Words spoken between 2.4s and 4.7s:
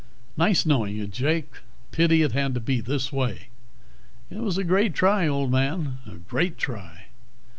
to be this way." "It was a